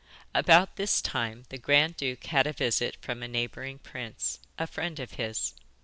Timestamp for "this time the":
0.77-1.59